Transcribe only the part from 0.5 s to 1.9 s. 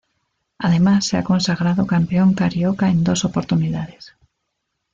Además se ha consagrado